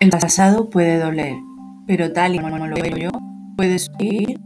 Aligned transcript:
El 0.00 0.10
pasado 0.10 0.70
puede 0.70 0.98
doler, 0.98 1.34
pero 1.86 2.12
tal 2.12 2.34
y 2.34 2.38
como 2.38 2.66
lo 2.66 2.76
veo 2.76 2.96
yo, 2.96 3.10
puede 3.56 3.78
surgir 3.78 4.40